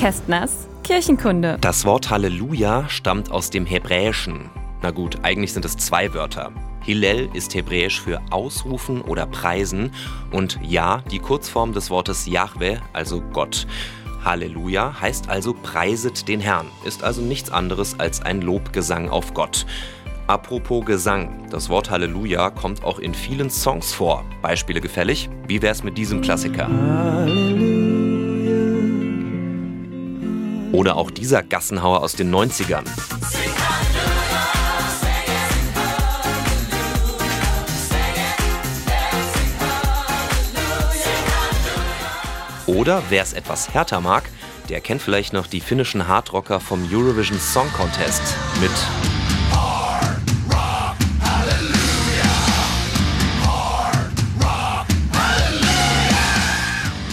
Kästners 0.00 0.66
Kirchenkunde. 0.82 1.58
Das 1.60 1.84
Wort 1.84 2.08
Halleluja 2.08 2.88
stammt 2.88 3.30
aus 3.30 3.50
dem 3.50 3.66
Hebräischen. 3.66 4.48
Na 4.80 4.92
gut, 4.92 5.18
eigentlich 5.24 5.52
sind 5.52 5.66
es 5.66 5.76
zwei 5.76 6.14
Wörter. 6.14 6.52
Hillel 6.80 7.28
ist 7.34 7.54
hebräisch 7.54 8.00
für 8.00 8.18
ausrufen 8.30 9.02
oder 9.02 9.26
preisen 9.26 9.92
und 10.30 10.58
Ja, 10.62 11.02
die 11.10 11.18
Kurzform 11.18 11.74
des 11.74 11.90
Wortes 11.90 12.26
Yahweh, 12.26 12.78
also 12.94 13.20
Gott. 13.20 13.66
Halleluja 14.24 14.98
heißt 14.98 15.28
also 15.28 15.52
preiset 15.52 16.26
den 16.28 16.40
Herrn, 16.40 16.68
ist 16.84 17.04
also 17.04 17.20
nichts 17.20 17.50
anderes 17.50 18.00
als 18.00 18.22
ein 18.22 18.40
Lobgesang 18.40 19.10
auf 19.10 19.34
Gott. 19.34 19.66
Apropos 20.26 20.86
Gesang, 20.86 21.46
das 21.50 21.68
Wort 21.68 21.90
Halleluja 21.90 22.48
kommt 22.48 22.84
auch 22.84 23.00
in 23.00 23.12
vielen 23.12 23.50
Songs 23.50 23.92
vor. 23.92 24.24
Beispiele 24.40 24.80
gefällig? 24.80 25.28
Wie 25.46 25.60
wär's 25.60 25.84
mit 25.84 25.98
diesem 25.98 26.22
Klassiker? 26.22 26.70
Oder 30.72 30.96
auch 30.96 31.10
dieser 31.10 31.42
Gassenhauer 31.42 32.02
aus 32.02 32.14
den 32.14 32.34
90ern. 32.34 32.84
Oder 42.66 43.02
wer 43.08 43.22
es 43.22 43.32
etwas 43.32 43.74
härter 43.74 44.00
mag, 44.00 44.24
der 44.68 44.80
kennt 44.80 45.02
vielleicht 45.02 45.32
noch 45.32 45.48
die 45.48 45.60
finnischen 45.60 46.06
Hardrocker 46.06 46.60
vom 46.60 46.88
Eurovision 46.92 47.40
Song 47.40 47.70
Contest 47.72 48.22
mit 48.60 48.70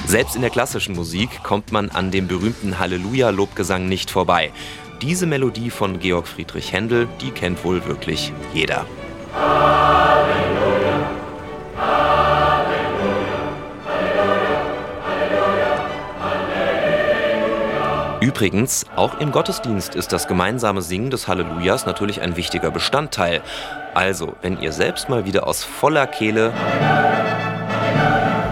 Selbst 0.07 0.37
in 0.37 0.41
der 0.41 0.49
klassischen 0.51 0.95
Musik 0.95 1.43
kommt 1.43 1.73
man 1.73 1.89
an 1.89 2.11
dem 2.11 2.29
berühmten 2.29 2.79
Halleluja-Lobgesang 2.79 3.89
nicht 3.89 4.09
vorbei. 4.09 4.53
Diese 5.01 5.25
Melodie 5.25 5.69
von 5.69 5.99
Georg 5.99 6.29
Friedrich 6.29 6.71
Händel, 6.71 7.09
die 7.19 7.29
kennt 7.31 7.61
wohl 7.65 7.85
wirklich 7.85 8.31
jeder. 8.53 8.85
Übrigens, 18.21 18.85
auch 18.95 19.19
im 19.19 19.33
Gottesdienst 19.33 19.93
ist 19.93 20.13
das 20.13 20.29
gemeinsame 20.29 20.81
Singen 20.81 21.11
des 21.11 21.27
Hallelujahs 21.27 21.85
natürlich 21.85 22.21
ein 22.21 22.37
wichtiger 22.37 22.71
Bestandteil. 22.71 23.41
Also, 23.93 24.37
wenn 24.41 24.61
ihr 24.61 24.71
selbst 24.71 25.09
mal 25.09 25.25
wieder 25.25 25.45
aus 25.45 25.65
voller 25.65 26.07
Kehle 26.07 26.53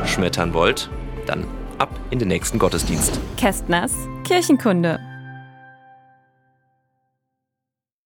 schmettern 0.05 0.53
wollt, 0.53 0.89
dann 1.25 1.45
ab 1.77 1.89
in 2.09 2.19
den 2.19 2.27
nächsten 2.27 2.59
Gottesdienst. 2.59 3.19
Kästners 3.37 3.93
Kirchenkunde. 4.23 4.99